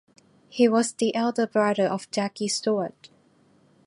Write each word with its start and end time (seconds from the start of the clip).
He 0.49 0.67
was 0.67 0.93
the 0.93 1.13
elder 1.13 1.45
brother 1.45 1.83
of 1.85 2.09
Jackie 2.09 2.47
Stewart. 2.47 3.11